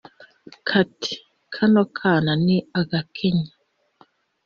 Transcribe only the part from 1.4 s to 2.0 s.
kano